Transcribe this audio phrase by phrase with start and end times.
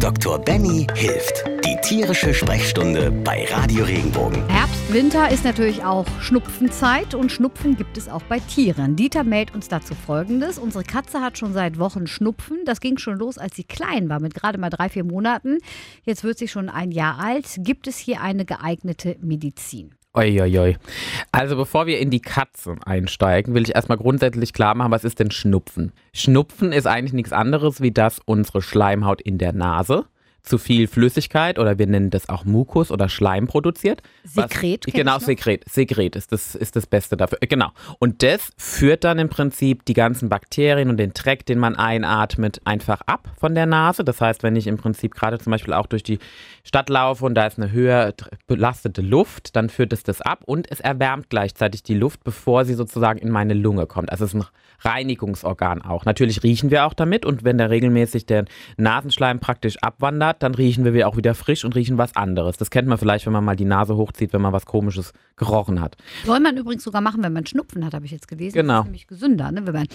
[0.00, 0.38] Dr.
[0.38, 1.44] Benny hilft.
[1.64, 4.46] Die tierische Sprechstunde bei Radio Regenbogen.
[4.48, 8.94] Herbst, Winter ist natürlich auch Schnupfenzeit und Schnupfen gibt es auch bei Tieren.
[8.94, 10.58] Dieter meldet uns dazu Folgendes.
[10.58, 12.58] Unsere Katze hat schon seit Wochen Schnupfen.
[12.64, 15.58] Das ging schon los, als sie klein war, mit gerade mal drei, vier Monaten.
[16.04, 17.56] Jetzt wird sie schon ein Jahr alt.
[17.58, 19.97] Gibt es hier eine geeignete Medizin?
[20.16, 20.76] Uiuiui.
[21.32, 25.18] Also bevor wir in die Katzen einsteigen, will ich erstmal grundsätzlich klar machen, was ist
[25.18, 25.92] denn Schnupfen?
[26.12, 30.06] Schnupfen ist eigentlich nichts anderes, wie dass unsere Schleimhaut in der Nase
[30.48, 34.02] zu viel Flüssigkeit oder wir nennen das auch Mukus oder Schleim produziert.
[34.24, 34.86] Sekret.
[34.86, 35.68] Was, genau, Sekret.
[35.68, 37.38] Sekret ist das, ist das Beste dafür.
[37.40, 37.70] Genau.
[37.98, 42.60] Und das führt dann im Prinzip die ganzen Bakterien und den Dreck, den man einatmet,
[42.64, 44.04] einfach ab von der Nase.
[44.04, 46.18] Das heißt, wenn ich im Prinzip gerade zum Beispiel auch durch die
[46.64, 48.12] Stadt laufe und da ist eine höher
[48.46, 52.74] belastete Luft, dann führt es das ab und es erwärmt gleichzeitig die Luft, bevor sie
[52.74, 54.10] sozusagen in meine Lunge kommt.
[54.10, 54.46] Also es ist ein
[54.80, 56.04] Reinigungsorgan auch.
[56.04, 58.44] Natürlich riechen wir auch damit und wenn da regelmäßig der
[58.76, 62.56] Nasenschleim praktisch abwandert, dann riechen wir auch wieder frisch und riechen was anderes.
[62.56, 65.80] Das kennt man vielleicht, wenn man mal die Nase hochzieht, wenn man was Komisches gerochen
[65.80, 65.96] hat.
[66.24, 68.54] Soll man übrigens sogar machen, wenn man Schnupfen hat, habe ich jetzt gelesen.
[68.54, 68.74] Genau.
[68.74, 69.86] Das ist nämlich gesünder, ne, wenn man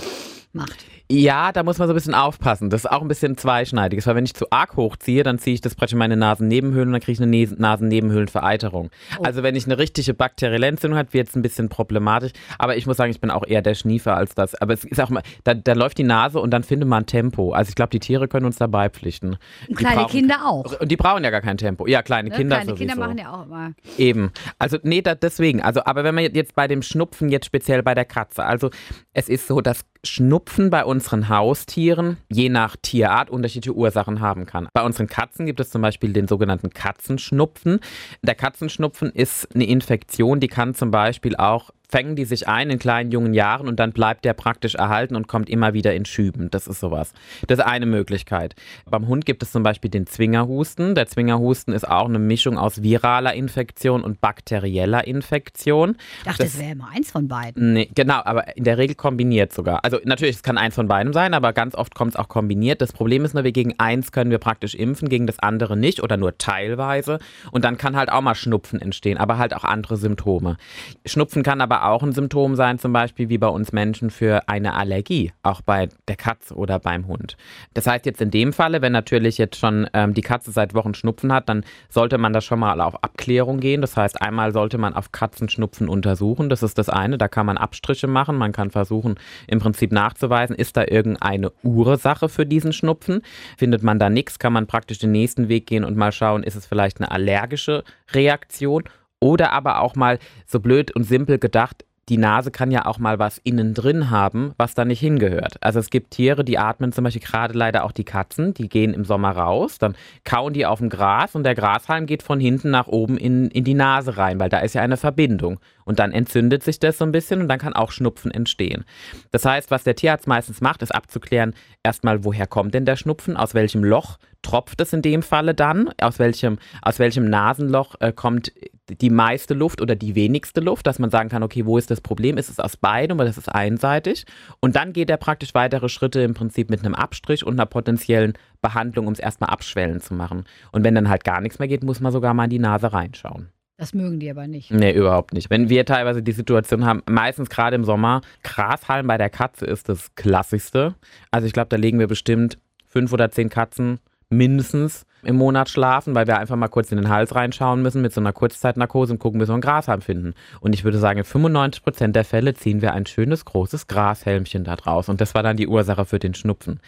[0.53, 0.85] macht.
[1.11, 2.69] Ja, da muss man so ein bisschen aufpassen.
[2.69, 4.05] Das ist auch ein bisschen zweischneidig.
[4.05, 6.93] Weil wenn ich zu arg hochziehe, dann ziehe ich das praktisch in meine Nasennebenhöhlen und
[6.93, 8.89] dann kriege ich eine Nasennebenhöhlenvereiterung.
[9.19, 9.23] Oh.
[9.23, 12.31] Also wenn ich eine richtige bakterielle Entzündung habe, wird es ein bisschen problematisch.
[12.57, 14.55] Aber ich muss sagen, ich bin auch eher der Schniefer als das.
[14.55, 17.51] Aber es ist auch mal, da, da läuft die Nase und dann findet man Tempo.
[17.51, 19.37] Also ich glaube, die Tiere können uns dabei pflichten.
[19.67, 20.79] Und kleine brauchen, Kinder auch.
[20.79, 21.87] Und die brauchen ja gar kein Tempo.
[21.87, 22.35] Ja, kleine ne?
[22.35, 22.73] Kinder Kleine.
[22.75, 23.73] Kinder machen ja auch immer.
[23.97, 24.31] Eben.
[24.59, 25.61] Also nee, da, deswegen.
[25.61, 28.69] Also aber wenn man jetzt bei dem Schnupfen, jetzt speziell bei der Katze, also
[29.13, 34.67] es ist so, dass Schnupfen bei unseren Haustieren je nach Tierart unterschiedliche Ursachen haben kann.
[34.73, 37.79] Bei unseren Katzen gibt es zum Beispiel den sogenannten Katzenschnupfen.
[38.21, 42.79] Der Katzenschnupfen ist eine Infektion, die kann zum Beispiel auch fängen die sich ein in
[42.79, 46.49] kleinen jungen Jahren und dann bleibt der praktisch erhalten und kommt immer wieder in Schüben.
[46.49, 47.13] Das ist sowas.
[47.45, 48.55] Das ist eine Möglichkeit.
[48.89, 50.95] Beim Hund gibt es zum Beispiel den Zwingerhusten.
[50.95, 55.97] Der Zwingerhusten ist auch eine Mischung aus viraler Infektion und bakterieller Infektion.
[56.17, 57.73] Ich dachte, das, das wäre immer eins von beiden.
[57.73, 59.85] Nee, genau, aber in der Regel kombiniert sogar.
[59.85, 62.81] Also natürlich, es kann eins von beidem sein, aber ganz oft kommt es auch kombiniert.
[62.81, 66.01] Das Problem ist nur, wir gegen eins können wir praktisch impfen, gegen das andere nicht
[66.01, 67.19] oder nur teilweise.
[67.51, 70.57] Und dann kann halt auch mal Schnupfen entstehen, aber halt auch andere Symptome.
[71.05, 74.73] Schnupfen kann aber auch ein Symptom sein, zum Beispiel wie bei uns Menschen für eine
[74.75, 77.37] Allergie, auch bei der Katze oder beim Hund.
[77.73, 80.93] Das heißt jetzt in dem Falle, wenn natürlich jetzt schon ähm, die Katze seit Wochen
[80.93, 83.81] Schnupfen hat, dann sollte man das schon mal auf Abklärung gehen.
[83.81, 86.49] Das heißt, einmal sollte man auf Katzenschnupfen untersuchen.
[86.49, 87.17] Das ist das eine.
[87.17, 88.37] Da kann man Abstriche machen.
[88.37, 89.15] Man kann versuchen,
[89.47, 93.21] im Prinzip nachzuweisen, ist da irgendeine Ursache für diesen Schnupfen.
[93.57, 96.55] Findet man da nichts, kann man praktisch den nächsten Weg gehen und mal schauen, ist
[96.55, 97.83] es vielleicht eine allergische
[98.13, 98.83] Reaktion
[99.19, 103.17] oder aber auch mal so blöd und simpel gedacht, die Nase kann ja auch mal
[103.17, 105.55] was innen drin haben, was da nicht hingehört.
[105.61, 108.93] Also es gibt Tiere, die atmen zum Beispiel gerade leider auch die Katzen, die gehen
[108.93, 109.95] im Sommer raus, dann
[110.25, 113.63] kauen die auf dem Gras und der Grashalm geht von hinten nach oben in, in
[113.63, 115.59] die Nase rein, weil da ist ja eine Verbindung.
[115.85, 118.85] Und dann entzündet sich das so ein bisschen und dann kann auch Schnupfen entstehen.
[119.31, 123.37] Das heißt, was der Tierarzt meistens macht, ist abzuklären, erstmal, woher kommt denn der Schnupfen,
[123.37, 125.89] aus welchem Loch tropft es in dem Falle dann?
[126.01, 128.51] Aus welchem, aus welchem Nasenloch äh, kommt
[128.89, 132.01] die meiste Luft oder die wenigste Luft, dass man sagen kann, okay, wo ist das
[132.01, 132.37] Problem?
[132.37, 134.25] Ist es aus beidem oder ist es einseitig?
[134.59, 138.33] Und dann geht er praktisch weitere Schritte im Prinzip mit einem Abstrich und einer potenziellen
[138.61, 140.43] Behandlung, um es erstmal abschwellen zu machen.
[140.71, 142.91] Und wenn dann halt gar nichts mehr geht, muss man sogar mal in die Nase
[142.91, 143.49] reinschauen.
[143.83, 144.71] Das mögen die aber nicht.
[144.71, 145.49] Nee, überhaupt nicht.
[145.49, 149.89] Wenn wir teilweise die Situation haben, meistens gerade im Sommer, Grashalm bei der Katze ist
[149.89, 150.95] das Klassischste.
[151.31, 152.57] Also ich glaube, da legen wir bestimmt
[152.87, 153.99] fünf oder zehn Katzen
[154.29, 158.13] mindestens im Monat schlafen, weil wir einfach mal kurz in den Hals reinschauen müssen mit
[158.13, 160.33] so einer Kurzzeitnarkose und gucken, bis wir ein Grashalm finden.
[160.59, 164.63] Und ich würde sagen, in 95 Prozent der Fälle ziehen wir ein schönes, großes Grashelmchen
[164.63, 165.09] da draus.
[165.09, 166.79] Und das war dann die Ursache für den Schnupfen.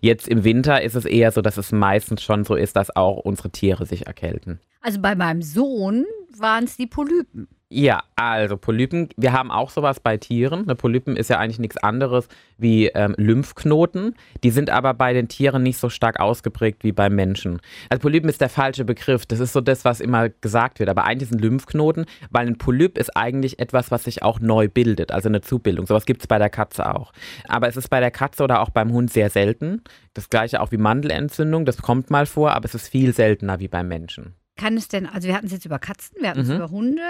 [0.00, 3.18] Jetzt im Winter ist es eher so, dass es meistens schon so ist, dass auch
[3.18, 4.60] unsere Tiere sich erkälten.
[4.80, 6.04] Also bei meinem Sohn
[6.38, 7.48] waren es die Polypen.
[7.76, 10.62] Ja, also Polypen, wir haben auch sowas bei Tieren.
[10.62, 14.14] Eine Polypen ist ja eigentlich nichts anderes wie ähm, Lymphknoten.
[14.44, 17.60] Die sind aber bei den Tieren nicht so stark ausgeprägt wie beim Menschen.
[17.90, 19.26] Also Polypen ist der falsche Begriff.
[19.26, 20.88] Das ist so das, was immer gesagt wird.
[20.88, 25.10] Aber eigentlich sind Lymphknoten, weil ein Polyp ist eigentlich etwas, was sich auch neu bildet,
[25.10, 25.84] also eine Zubildung.
[25.88, 27.12] Sowas gibt es bei der Katze auch.
[27.48, 29.82] Aber es ist bei der Katze oder auch beim Hund sehr selten.
[30.12, 33.66] Das gleiche auch wie Mandelentzündung, das kommt mal vor, aber es ist viel seltener wie
[33.66, 34.36] beim Menschen.
[34.56, 36.54] Kann es denn, also wir hatten es jetzt über Katzen, wir hatten es Mhm.
[36.54, 37.00] über Hunde,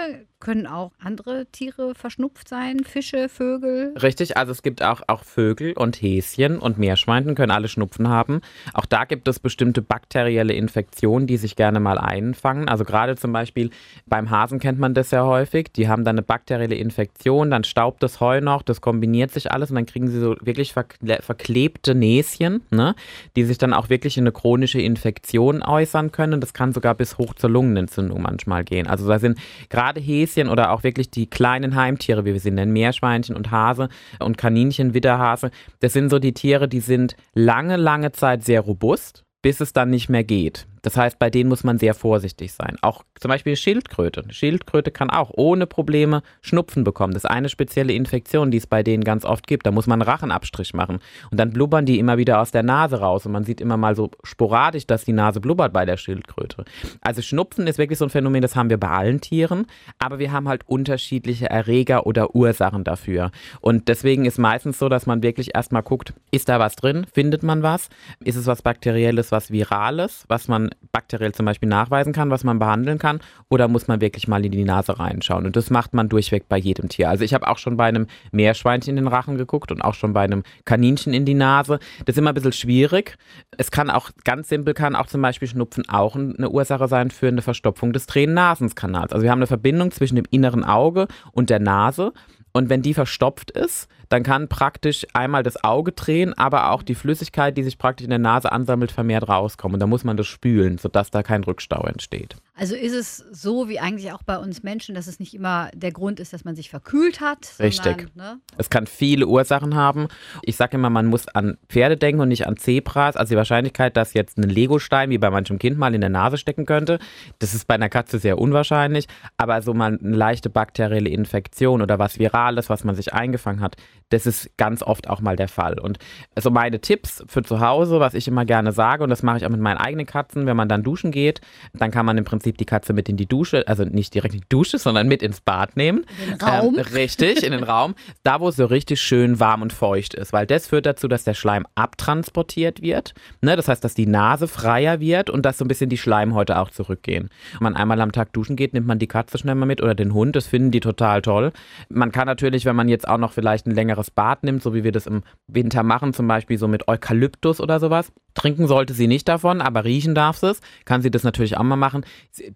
[0.45, 3.95] können auch andere Tiere verschnupft sein, Fische, Vögel.
[3.99, 8.41] Richtig, also es gibt auch, auch Vögel und Häschen und Meerschweinchen können alle Schnupfen haben.
[8.75, 12.69] Auch da gibt es bestimmte bakterielle Infektionen, die sich gerne mal einfangen.
[12.69, 13.71] Also gerade zum Beispiel
[14.05, 15.71] beim Hasen kennt man das sehr häufig.
[15.73, 19.71] Die haben dann eine bakterielle Infektion, dann staubt das Heu noch, das kombiniert sich alles
[19.71, 22.93] und dann kriegen sie so wirklich verkle verklebte Näschen, ne,
[23.35, 26.39] die sich dann auch wirklich in eine chronische Infektion äußern können.
[26.39, 28.85] Das kann sogar bis hoch zur Lungenentzündung manchmal gehen.
[28.85, 29.39] Also da sind
[29.69, 33.89] gerade Häschen oder auch wirklich die kleinen Heimtiere, wie wir sie nennen, Meerschweinchen und Hase
[34.19, 39.23] und Kaninchen, Widderhase, das sind so die Tiere, die sind lange, lange Zeit sehr robust,
[39.41, 40.67] bis es dann nicht mehr geht.
[40.85, 42.75] Das heißt, bei denen muss man sehr vorsichtig sein.
[42.83, 44.23] Auch zum Beispiel Schildkröte.
[44.29, 47.13] Schildkröte kann auch ohne Probleme Schnupfen bekommen.
[47.13, 49.65] Das ist eine spezielle Infektion, die es bei denen ganz oft gibt.
[49.65, 50.99] Da muss man einen Rachenabstrich machen.
[51.31, 53.25] Und dann blubbern die immer wieder aus der Nase raus.
[53.25, 56.65] Und man sieht immer mal so sporadisch, dass die Nase blubbert bei der Schildkröte.
[57.01, 59.65] Also Schnupfen ist wirklich so ein Phänomen, das haben wir bei allen Tieren.
[59.97, 63.31] Aber wir haben halt unterschiedliche Erreger oder Ursachen dafür.
[63.59, 67.07] Und deswegen ist meistens so, dass man wirklich erstmal guckt, ist da was drin?
[67.11, 67.89] Findet man was?
[68.23, 72.59] Ist es was Bakterielles, was Virales, was man bakteriell zum Beispiel nachweisen kann, was man
[72.59, 73.19] behandeln kann,
[73.49, 75.45] oder muss man wirklich mal in die Nase reinschauen?
[75.45, 77.09] Und das macht man durchweg bei jedem Tier.
[77.09, 80.13] Also ich habe auch schon bei einem Meerschweinchen in den Rachen geguckt und auch schon
[80.13, 81.79] bei einem Kaninchen in die Nase.
[82.05, 83.17] Das ist immer ein bisschen schwierig.
[83.57, 87.27] Es kann auch, ganz simpel kann auch zum Beispiel Schnupfen auch eine Ursache sein für
[87.27, 89.11] eine Verstopfung des Tränennasenskanals.
[89.11, 92.13] Also wir haben eine Verbindung zwischen dem inneren Auge und der Nase.
[92.55, 96.95] Und wenn die verstopft ist, dann kann praktisch einmal das Auge drehen, aber auch die
[96.95, 99.75] Flüssigkeit, die sich praktisch in der Nase ansammelt, vermehrt rauskommen.
[99.75, 102.37] Und da muss man das spülen, sodass da kein Rückstau entsteht.
[102.57, 105.91] Also ist es so wie eigentlich auch bei uns Menschen, dass es nicht immer der
[105.91, 107.53] Grund ist, dass man sich verkühlt hat.
[107.59, 107.83] Richtig.
[107.83, 108.39] Sondern, ne?
[108.57, 110.07] Es kann viele Ursachen haben.
[110.41, 113.17] Ich sage immer, man muss an Pferde denken und nicht an Zebras.
[113.17, 116.37] Also die Wahrscheinlichkeit, dass jetzt ein Legostein wie bei manchem Kind mal in der Nase
[116.37, 116.99] stecken könnte,
[117.39, 119.07] das ist bei einer Katze sehr unwahrscheinlich.
[119.35, 123.75] Aber so mal eine leichte bakterielle Infektion oder was Virales, was man sich eingefangen hat,
[124.09, 125.77] das ist ganz oft auch mal der Fall.
[125.77, 125.97] Und
[126.35, 129.45] also meine Tipps für zu Hause, was ich immer gerne sage, und das mache ich
[129.45, 131.41] auch mit meinen eigenen Katzen, wenn man dann duschen geht,
[131.73, 134.41] dann kann man im Prinzip die Katze mit in die Dusche, also nicht direkt in
[134.41, 136.05] die Dusche, sondern mit ins Bad nehmen.
[136.23, 136.75] In den Raum.
[136.75, 137.95] Ähm, richtig, in den Raum.
[138.23, 141.23] Da, wo es so richtig schön warm und feucht ist, weil das führt dazu, dass
[141.23, 143.13] der Schleim abtransportiert wird.
[143.41, 143.55] Ne?
[143.55, 146.69] Das heißt, dass die Nase freier wird und dass so ein bisschen die Schleimhäute auch
[146.69, 147.29] zurückgehen.
[147.53, 149.95] Wenn man einmal am Tag duschen geht, nimmt man die Katze schnell mal mit oder
[149.95, 150.35] den Hund.
[150.35, 151.51] Das finden die total toll.
[151.89, 154.83] Man kann natürlich, wenn man jetzt auch noch vielleicht ein längeres Bad nimmt, so wie
[154.83, 158.11] wir das im Winter machen, zum Beispiel so mit Eukalyptus oder sowas.
[158.35, 160.59] Trinken sollte sie nicht davon, aber riechen darf sie es.
[160.83, 162.05] Kann sie das natürlich auch mal machen.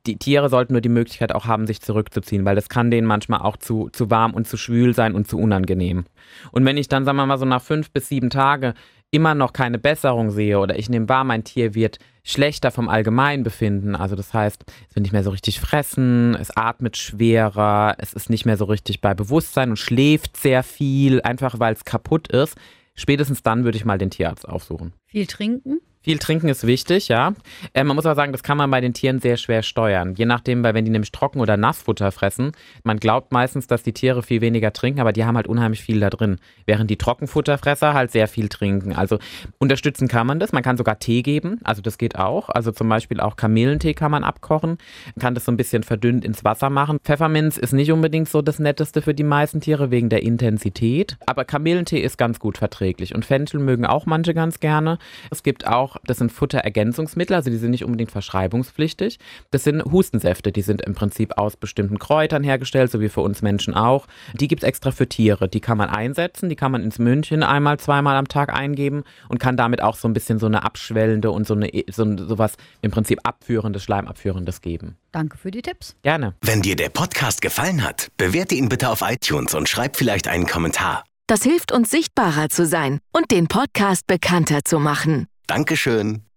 [0.06, 3.42] Die Tiere sollten nur die Möglichkeit auch haben, sich zurückzuziehen, weil das kann denen manchmal
[3.42, 6.06] auch zu, zu warm und zu schwül sein und zu unangenehm.
[6.52, 8.74] Und wenn ich dann, sagen wir mal, so nach fünf bis sieben Tage
[9.12, 13.96] immer noch keine Besserung sehe oder ich nehme wahr, mein Tier wird schlechter vom Allgemeinbefinden.
[13.96, 18.30] Also das heißt, es will nicht mehr so richtig fressen, es atmet schwerer, es ist
[18.30, 22.56] nicht mehr so richtig bei Bewusstsein und schläft sehr viel, einfach weil es kaputt ist.
[22.96, 24.94] Spätestens dann würde ich mal den Tierarzt aufsuchen.
[25.06, 25.80] Viel trinken?
[26.02, 27.34] Viel trinken ist wichtig, ja.
[27.74, 30.16] Äh, man muss aber sagen, das kann man bei den Tieren sehr schwer steuern.
[30.16, 32.54] Je nachdem, weil wenn die nämlich Trocken- oder Nassfutter fressen,
[32.86, 36.00] man glaubt meistens, dass die Tiere viel weniger trinken, aber die haben halt unheimlich viel
[36.00, 36.38] da drin.
[36.66, 38.94] Während die Trockenfutterfresser halt sehr viel trinken.
[38.94, 39.20] Also
[39.58, 40.54] unterstützen kann man das.
[40.54, 42.48] Man kann sogar Tee geben, also das geht auch.
[42.48, 44.78] Also zum Beispiel auch Kamillentee kann man abkochen.
[45.16, 47.00] Man kann das so ein bisschen verdünnt ins Wasser machen.
[47.04, 51.18] Pfefferminz ist nicht unbedingt so das Netteste für die meisten Tiere wegen der Intensität.
[51.26, 53.14] Aber Kamillentee ist ganz gut verträglich.
[53.14, 54.98] Und Fenchel mögen auch manche ganz gerne.
[55.30, 59.20] Es gibt auch auch, das sind Futterergänzungsmittel, also die sind nicht unbedingt verschreibungspflichtig.
[59.52, 63.42] Das sind Hustensäfte, die sind im Prinzip aus bestimmten Kräutern hergestellt, so wie für uns
[63.42, 64.08] Menschen auch.
[64.34, 65.48] Die gibt es extra für Tiere.
[65.48, 69.40] Die kann man einsetzen, die kann man ins München einmal, zweimal am Tag eingeben und
[69.40, 72.92] kann damit auch so ein bisschen so eine abschwellende und so eine so, sowas im
[72.92, 74.98] Prinzip abführendes, Schleimabführendes geben.
[75.12, 75.96] Danke für die Tipps.
[76.04, 76.36] Gerne.
[76.42, 80.46] Wenn dir der Podcast gefallen hat, bewerte ihn bitte auf iTunes und schreib vielleicht einen
[80.46, 81.04] Kommentar.
[81.28, 85.28] Das hilft uns sichtbarer zu sein und den Podcast bekannter zu machen.
[85.50, 86.29] Dankeschön.